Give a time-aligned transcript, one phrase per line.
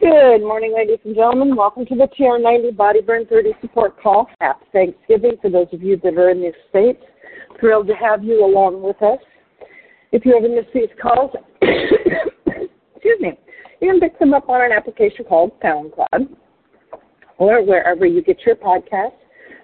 [0.00, 1.56] Good morning, ladies and gentlemen.
[1.56, 4.28] Welcome to the TR90 Body Burn 30 support call.
[4.40, 7.02] Happy Thanksgiving for those of you that are in the States.
[7.58, 9.18] Thrilled to have you along with us.
[10.12, 11.32] If you ever miss these calls,
[11.62, 13.32] excuse me,
[13.80, 16.28] you can pick them up on an application called SoundCloud
[17.38, 19.18] or wherever you get your podcasts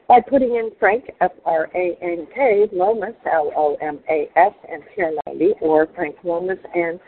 [0.09, 6.98] by putting in Frank, F-R-A-N-K, Lomas, L-O-M-A-S, and TR90, or Frank Lomas and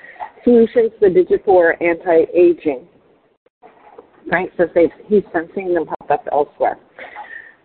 [0.44, 2.86] Solutions, the Digit for Anti-Aging.
[4.28, 4.70] Frank says
[5.06, 6.76] he's been seeing them pop up elsewhere.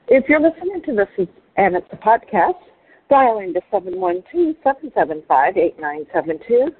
[0.07, 1.09] If you're listening to this
[1.57, 2.61] and it's a podcast,
[3.09, 6.71] dial into 712-775-8972.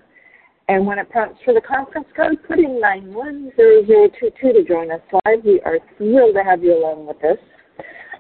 [0.68, 5.44] And when it prompts for the conference code, put in 910022 to join us live.
[5.44, 7.40] We are thrilled to have you along with us.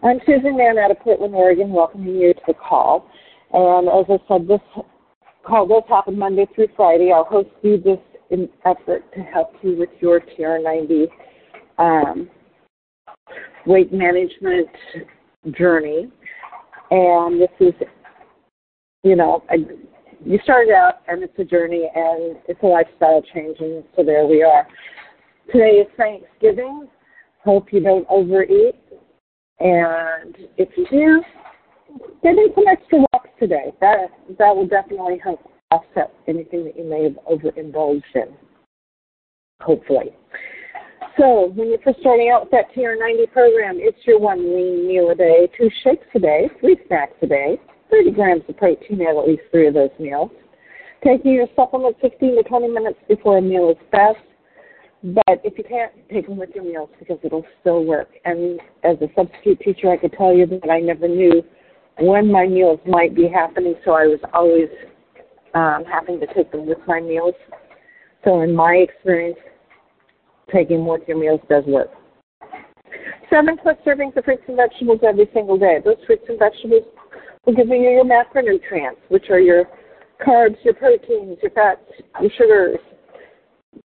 [0.03, 3.07] I'm Susan Mahon out of Portland, Oregon, welcoming you to the call.
[3.53, 4.59] And as I said, this
[5.45, 7.12] call does happen Monday through Friday.
[7.13, 7.99] I'll host you this
[8.31, 11.07] in effort to help you with your TR90
[11.82, 12.29] um,
[13.65, 14.70] weight management
[15.57, 16.07] journey.
[16.91, 17.74] And this is,
[19.04, 19.43] you know,
[20.24, 24.26] you started out and it's a journey and it's a lifestyle change, and so there
[24.27, 24.68] we are.
[25.52, 26.87] Today is Thanksgiving.
[27.43, 28.76] Hope you don't overeat.
[29.59, 31.24] And if you do,
[32.21, 33.71] get in some extra walks today.
[33.79, 35.40] That that will definitely help
[35.71, 38.34] offset anything that you may have overindulged in.
[39.62, 40.15] Hopefully.
[41.20, 45.09] So when you're first starting out with that TR90 program, it's your one lean meal
[45.09, 47.59] a day, two shakes a day, three snacks a day,
[47.90, 50.31] 30 grams of protein at at least three of those meals.
[51.03, 54.20] Taking your supplement 15 to 20 minutes before a meal is best.
[55.03, 58.09] But if you can't, take them with your meals because it'll still work.
[58.23, 61.43] And as a substitute teacher, I could tell you that I never knew
[61.99, 64.69] when my meals might be happening, so I was always
[65.56, 67.34] um, having to take them with my meals.
[68.23, 69.38] So in my experience,
[70.53, 71.90] taking more with your meals does work.
[73.30, 75.78] Seven plus servings of fruits and vegetables every single day.
[75.84, 76.84] Those fruits and vegetables
[77.46, 79.66] will give you your macronutrients, which are your
[80.25, 81.81] carbs, your proteins, your fats,
[82.22, 82.78] your sugars,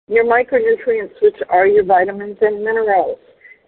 [0.09, 3.19] your micronutrients, which are your vitamins and minerals,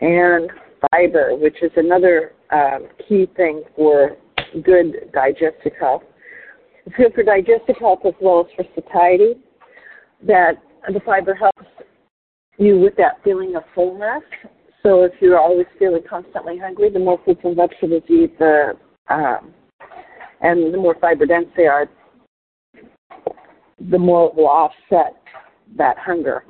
[0.01, 0.51] and
[0.91, 4.17] fiber, which is another um, key thing for
[4.63, 6.03] good digestive health.
[6.87, 9.35] It's good for digestive health as well as for satiety.
[10.27, 10.55] That
[10.93, 11.56] the fiber helps
[12.59, 14.23] you with that feeling of fullness.
[14.83, 18.75] So if you're always feeling constantly hungry, the more fruits and vegetables you eat, the
[19.09, 19.53] um,
[20.41, 21.89] and the more fiber dense they are,
[23.91, 25.17] the more it will offset
[25.77, 26.45] that hunger.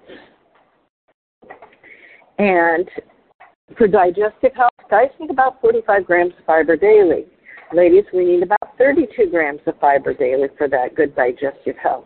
[2.38, 2.88] And
[3.76, 7.26] for digestive health, guys need about 45 grams of fiber daily.
[7.72, 12.04] Ladies, we need about 32 grams of fiber daily for that good digestive health.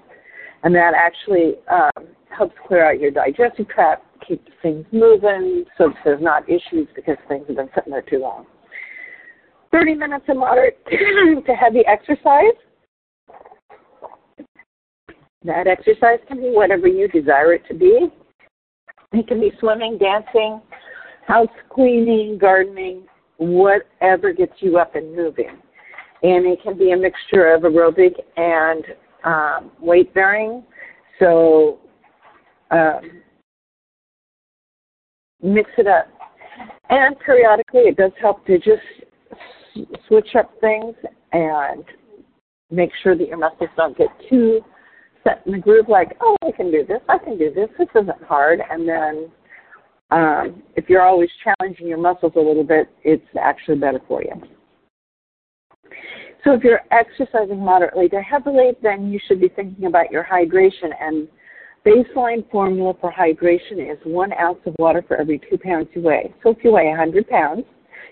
[0.62, 5.96] And that actually um, helps clear out your digestive tract, keep things moving so that
[6.04, 8.46] there's not issues because things have been sitting there too long.
[9.72, 12.56] 30 minutes of moderate to heavy exercise
[15.44, 18.08] that exercise can be whatever you desire it to be.
[19.12, 20.60] It can be swimming, dancing,
[21.26, 23.06] house cleaning, gardening,
[23.38, 25.58] whatever gets you up and moving.
[26.22, 28.84] And it can be a mixture of aerobic and
[29.24, 30.62] um, weight bearing.
[31.18, 31.78] So
[32.70, 33.22] um,
[35.42, 36.08] mix it up.
[36.88, 38.82] And periodically, it does help to just
[40.08, 40.94] switch up things
[41.32, 41.84] and
[42.70, 44.60] make sure that your muscles don't get too
[45.24, 47.88] set in the groove like, oh, I can do this, I can do this, this
[47.94, 48.60] isn't hard.
[48.70, 49.30] And then
[50.10, 54.32] um, if you're always challenging your muscles a little bit, it's actually better for you.
[56.44, 60.90] So if you're exercising moderately to heavily, then you should be thinking about your hydration.
[60.98, 61.28] And
[61.84, 66.32] baseline formula for hydration is one ounce of water for every two pounds you weigh.
[66.42, 67.64] So if you weigh 100 pounds,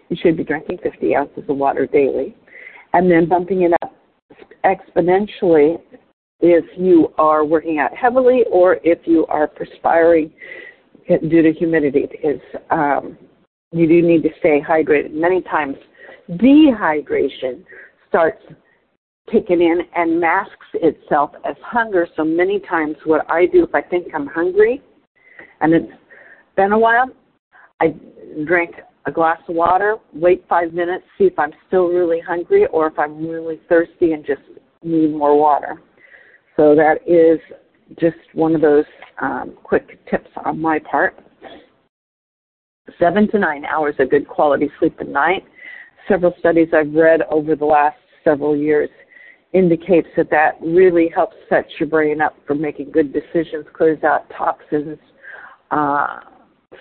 [0.08, 2.36] you should be drinking 50 ounces of water daily.
[2.92, 3.94] And then bumping it up
[4.64, 5.80] exponentially
[6.40, 10.30] if you are working out heavily or if you are perspiring
[11.08, 12.40] due to humidity because
[12.70, 13.16] um,
[13.72, 15.12] you do need to stay hydrated.
[15.12, 15.76] Many times
[16.32, 17.64] dehydration
[18.08, 18.42] starts
[19.30, 22.06] kicking in and masks itself as hunger.
[22.16, 24.82] So many times what I do if I think I'm hungry
[25.60, 25.92] and it's
[26.56, 27.06] been a while,
[27.80, 27.94] I
[28.46, 28.74] drink
[29.06, 32.98] a glass of water, wait five minutes, see if I'm still really hungry or if
[32.98, 34.42] I'm really thirsty and just
[34.82, 35.80] need more water.
[36.56, 37.38] So that is
[37.98, 38.84] just one of those
[39.22, 41.18] um, quick tips on my part.
[42.98, 45.44] Seven to nine hours of good quality sleep a night.
[46.08, 48.88] Several studies I've read over the last several years
[49.52, 54.28] indicates that that really helps set your brain up for making good decisions, clears out
[54.36, 54.98] toxins,
[55.70, 56.20] uh,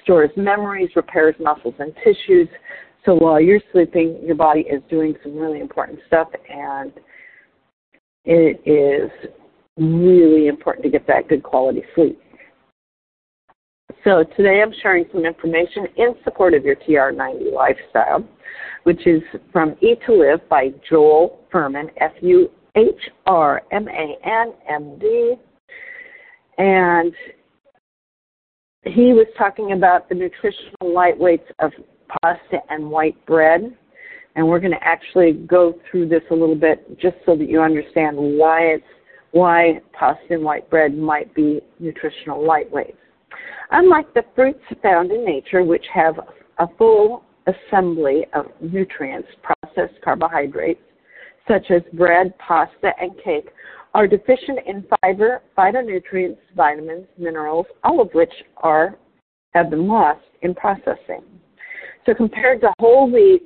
[0.03, 2.47] stores memories, repairs muscles and tissues.
[3.05, 6.91] So while you're sleeping, your body is doing some really important stuff, and
[8.25, 9.09] it is
[9.77, 12.19] really important to get that good quality sleep.
[14.07, 18.23] So today I'm sharing some information in support of your TR90 lifestyle,
[18.83, 19.21] which is
[19.51, 22.53] from Eat to Live by Joel Fuhrman, F-U-H-R-M-A-N,
[24.69, 25.35] M-D.
[26.57, 27.13] And
[28.83, 31.73] he was talking about the nutritional lightweights of
[32.07, 33.75] pasta and white bread.
[34.37, 37.59] And we're going to actually go through this a little bit just so that you
[37.61, 38.85] understand why it's
[39.31, 42.95] why pasta and white bread might be nutritional lightweights.
[43.71, 46.19] Unlike the fruits found in nature, which have
[46.59, 50.81] a full assembly of nutrients, processed carbohydrates,
[51.47, 53.49] such as bread, pasta, and cake,
[53.93, 58.97] are deficient in fiber, phytonutrients, vitamins, minerals, all of which are
[59.53, 61.23] have been lost in processing.
[62.05, 63.43] So compared to whole wheat,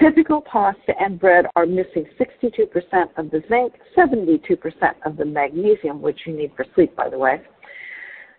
[0.00, 4.58] typical pasta and bread are missing 62% of the zinc, 72%
[5.04, 7.40] of the magnesium, which you need for sleep, by the way,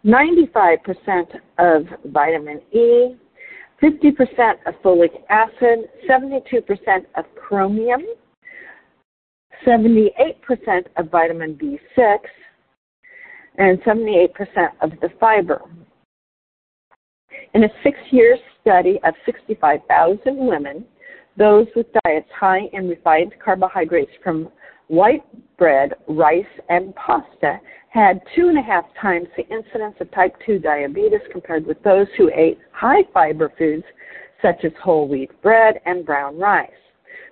[0.06, 3.16] 95% of vitamin E,
[3.82, 8.02] 50% of folic acid, 72% of chromium,
[9.66, 12.18] 78% of vitamin B6,
[13.58, 14.30] and 78%
[14.82, 15.62] of the fiber.
[17.54, 20.86] In a six year study of 65,000 women,
[21.38, 24.50] those with diets high in refined carbohydrates from
[24.92, 25.24] white
[25.58, 27.58] bread, rice, and pasta
[27.88, 32.08] had two and a half times the incidence of type 2 diabetes compared with those
[32.18, 33.86] who ate high fiber foods
[34.42, 36.70] such as whole wheat bread and brown rice.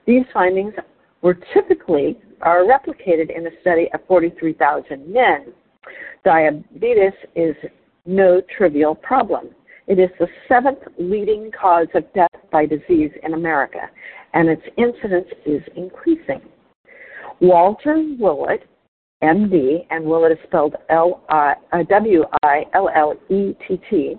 [0.08, 0.74] These findings
[1.22, 5.48] were typically are replicated in a study of 43,000 men.
[6.24, 7.56] Diabetes is
[8.06, 9.50] no trivial problem.
[9.88, 13.90] It is the seventh leading cause of death by disease in America,
[14.34, 16.42] and its incidence is increasing.
[17.42, 18.64] Walter Willett
[19.24, 24.16] MD, and Willett is spelled L I uh, W I L L E T T,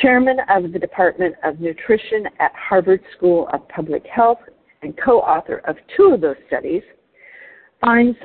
[0.00, 4.38] chairman of the Department of Nutrition at Harvard School of Public Health
[4.82, 6.82] and co-author of two of those studies,
[7.80, 8.16] finds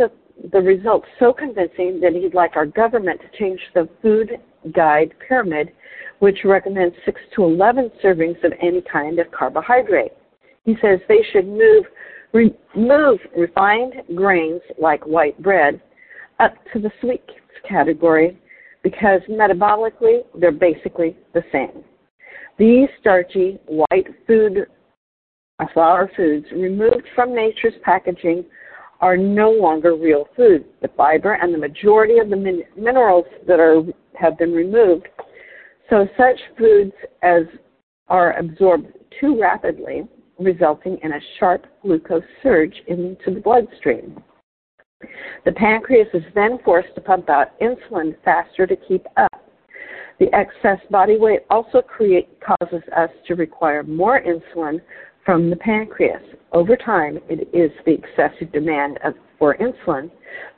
[0.51, 4.31] the results so convincing that he'd like our government to change the food
[4.75, 5.71] guide pyramid,
[6.19, 10.13] which recommends 6 to 11 servings of any kind of carbohydrate.
[10.65, 11.85] He says they should move
[12.33, 15.79] Remove refined grains like white bread
[16.39, 17.29] up to the sweets
[17.67, 18.39] category
[18.81, 21.83] because metabolically they're basically the same.
[22.57, 24.67] These starchy white food
[25.59, 28.45] uh, flour foods removed from nature's packaging
[28.99, 30.65] are no longer real food.
[30.81, 33.83] The fiber and the majority of the min- minerals that are
[34.19, 35.07] have been removed.
[35.89, 37.43] So such foods as
[38.07, 38.87] are absorbed
[39.19, 40.07] too rapidly
[40.39, 44.21] resulting in a sharp glucose surge into the bloodstream.
[45.45, 49.43] The pancreas is then forced to pump out insulin faster to keep up.
[50.19, 54.79] The excess body weight also create, causes us to require more insulin
[55.25, 56.21] from the pancreas.
[56.51, 60.11] Over time, it is the excessive demand of, for insulin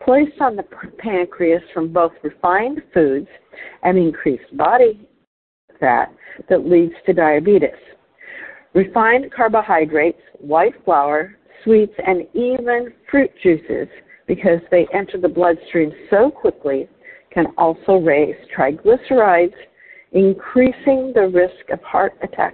[0.03, 0.65] placed on the
[0.97, 3.27] pancreas from both refined foods
[3.83, 5.07] and increased body
[5.79, 6.13] fat
[6.49, 7.69] that leads to diabetes.
[8.75, 13.87] Refined carbohydrates, white flour, sweets, and even fruit juices,
[14.27, 16.89] because they enter the bloodstream so quickly,
[17.33, 19.53] can also raise triglycerides,
[20.11, 22.53] increasing the risk of heart attack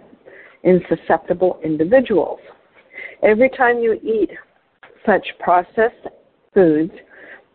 [0.63, 2.39] in susceptible individuals.
[3.23, 4.29] Every time you eat
[5.03, 6.07] such processed
[6.53, 6.93] foods,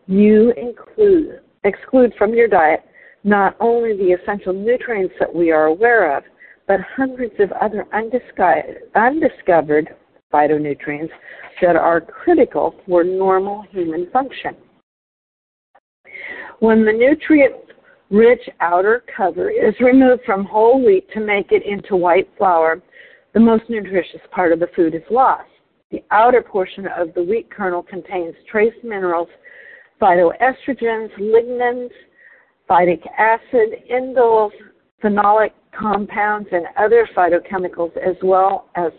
[0.07, 2.83] you include, exclude from your diet
[3.23, 6.23] not only the essential nutrients that we are aware of,
[6.67, 9.95] but hundreds of other undiscovered
[10.33, 11.09] phytonutrients
[11.61, 14.55] that are critical for normal human function.
[16.59, 17.55] When the nutrient
[18.09, 22.81] rich outer cover is removed from whole wheat to make it into white flour,
[23.33, 25.49] the most nutritious part of the food is lost.
[25.91, 29.29] The outer portion of the wheat kernel contains trace minerals,
[30.01, 31.89] phytoestrogens, lignans,
[32.69, 34.51] phytic acid, indoles,
[35.03, 38.91] phenolic compounds and other phytochemicals, as well as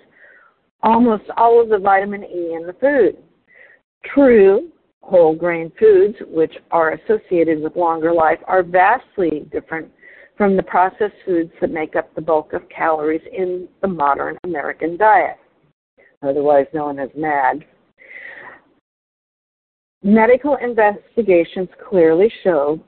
[0.83, 3.17] almost all of the vitamin E in the food.
[4.15, 4.71] True
[5.03, 9.91] whole grain foods, which are associated with longer life, are vastly different
[10.37, 14.97] from the processed foods that make up the bulk of calories in the modern American
[14.97, 15.37] diet,
[16.23, 17.65] otherwise known as MAD.
[20.05, 22.79] Medical investigations clearly show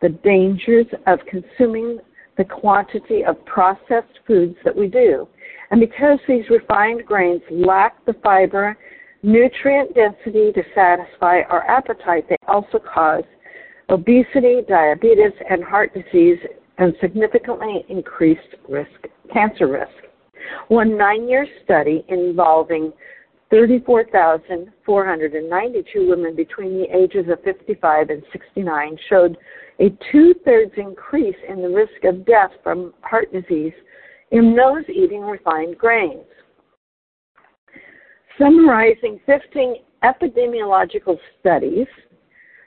[0.00, 1.98] the dangers of consuming
[2.36, 5.28] the quantity of processed foods that we do.
[5.70, 8.76] And because these refined grains lack the fiber,
[9.22, 13.24] nutrient density to satisfy our appetite, they also cause
[13.88, 16.38] obesity, diabetes, and heart disease,
[16.78, 19.92] and significantly increased risk, cancer risk.
[20.68, 22.92] One nine year study involving
[23.50, 29.36] 34,492 women between the ages of 55 and 69 showed
[29.82, 33.72] a two thirds increase in the risk of death from heart disease
[34.30, 36.24] in those eating refined grains.
[38.38, 39.74] Summarizing 15
[40.04, 41.88] epidemiological studies,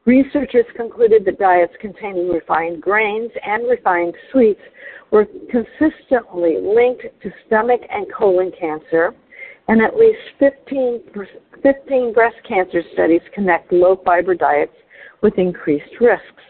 [0.05, 4.61] researchers concluded that diets containing refined grains and refined sweets
[5.11, 9.15] were consistently linked to stomach and colon cancer,
[9.69, 11.01] and at least 15,
[11.63, 14.75] 15 breast cancer studies connect low fiber diets
[15.21, 16.43] with increased risks.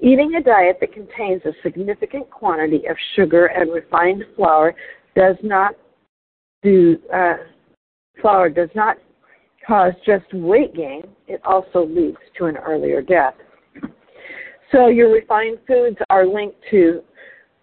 [0.00, 4.74] Eating a diet that contains a significant quantity of sugar and refined flour
[5.14, 5.74] does not
[6.62, 7.36] do uh,
[8.20, 8.96] flour does not
[9.66, 13.34] cause just weight gain; it also leads to an earlier death.
[14.72, 17.02] So your refined foods are linked to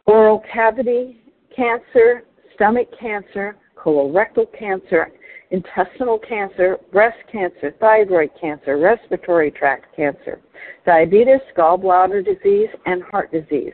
[0.06, 1.22] oral cavity
[1.56, 2.24] cancer,
[2.56, 5.12] stomach cancer, colorectal cancer,
[5.52, 10.40] intestinal cancer, breast cancer, thyroid cancer, respiratory tract cancer,
[10.86, 13.74] diabetes, gallbladder disease, and heart disease.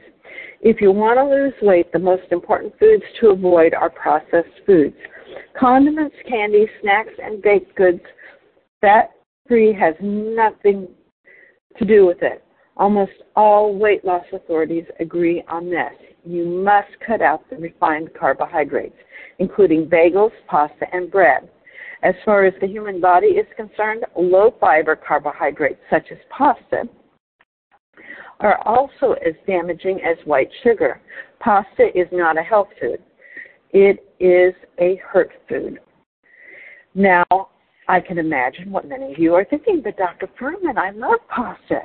[0.61, 4.95] If you want to lose weight, the most important foods to avoid are processed foods.
[5.57, 8.01] Condiments, candy, snacks, and baked goods,
[8.79, 9.11] fat
[9.47, 10.87] free has nothing
[11.77, 12.43] to do with it.
[12.77, 15.93] Almost all weight loss authorities agree on this.
[16.23, 18.95] You must cut out the refined carbohydrates
[19.41, 21.49] including bagels, pasta, and bread.
[22.03, 26.83] As far as the human body is concerned, low fiber carbohydrates such as pasta
[28.39, 30.99] are also as damaging as white sugar.
[31.39, 32.99] Pasta is not a health food.
[33.71, 35.79] It is a hurt food.
[36.95, 37.25] Now,
[37.87, 40.27] I can imagine what many of you are thinking, but Dr.
[40.39, 41.81] Fuhrman, I love pasta.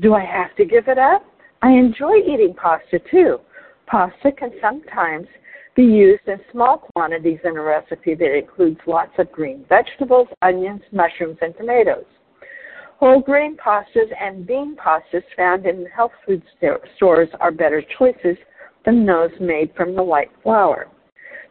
[0.00, 1.24] Do I have to give it up?
[1.62, 3.38] I enjoy eating pasta too.
[3.86, 5.26] Pasta can sometimes
[5.80, 10.82] be used in small quantities in a recipe that includes lots of green vegetables, onions,
[10.92, 12.04] mushrooms, and tomatoes.
[12.98, 16.42] Whole grain pastas and bean pastas found in health food
[16.96, 18.36] stores are better choices
[18.84, 20.88] than those made from the white flour.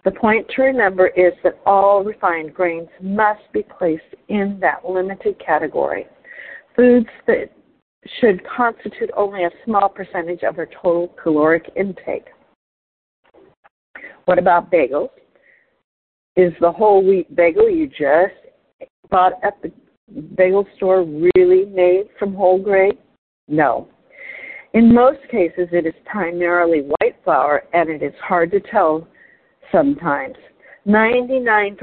[0.05, 5.43] The point to remember is that all refined grains must be placed in that limited
[5.43, 6.05] category.
[6.75, 7.51] Foods that
[8.21, 12.27] should constitute only a small percentage of our total caloric intake.
[14.29, 15.09] What about bagels?
[16.35, 18.35] Is the whole wheat bagel you just
[19.09, 19.71] bought at the
[20.37, 22.91] bagel store really made from whole grain?
[23.47, 23.87] No.
[24.75, 29.07] In most cases, it is primarily white flour, and it is hard to tell
[29.71, 30.35] sometimes.
[30.85, 31.79] 99%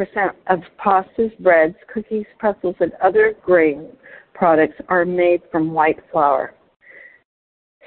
[0.47, 3.89] of pastas, breads, cookies, pretzels, and other grain
[4.35, 6.55] products are made from white flour.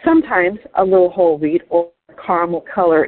[0.03, 1.93] Sometimes a little whole wheat or
[2.27, 3.05] caramel color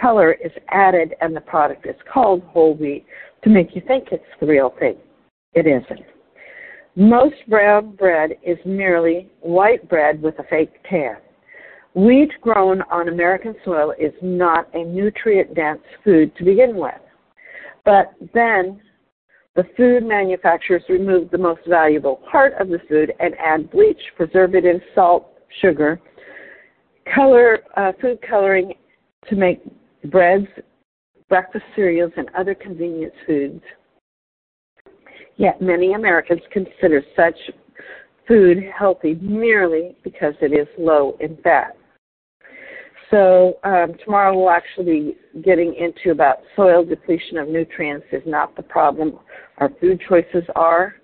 [0.00, 3.04] color is added and the product is called whole wheat
[3.42, 4.96] to make you think it's the real thing.
[5.54, 6.04] It isn't.
[6.96, 11.16] Most brown bread is merely white bread with a fake tan.
[11.94, 16.94] Wheat grown on American soil is not a nutrient dense food to begin with.
[17.84, 18.80] But then
[19.54, 24.82] the food manufacturers remove the most valuable part of the food and add bleach, preservatives,
[24.94, 25.28] salt,
[25.60, 26.00] sugar,
[27.14, 28.74] color, uh, food coloring
[29.28, 29.62] to make
[30.04, 30.46] breads,
[31.28, 33.62] breakfast cereals, and other convenience foods.
[35.36, 37.36] Yet many Americans consider such
[38.26, 41.76] food healthy merely because it is low in fat.
[43.10, 48.56] So um, tomorrow we'll actually be getting into about soil depletion of nutrients is not
[48.56, 49.18] the problem.
[49.58, 50.94] Our food choices are.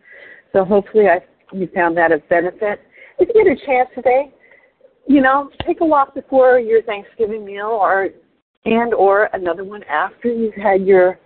[0.53, 1.21] So hopefully I,
[1.53, 2.81] you found that of benefit.
[3.19, 4.33] If you get a chance today,
[5.07, 8.09] you know, take a walk before your Thanksgiving meal or
[8.65, 11.19] and or another one after you've had your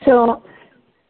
[0.05, 0.45] So,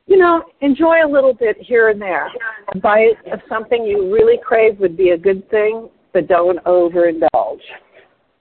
[0.07, 2.30] you know, enjoy a little bit here and there.
[2.75, 7.61] A bite of something you really crave would be a good thing, but don't overindulge.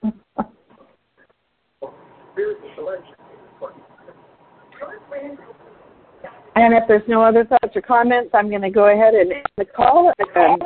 [6.55, 9.45] And if there's no other thoughts or comments, I'm going to go ahead and end
[9.57, 10.11] the call.
[10.35, 10.61] And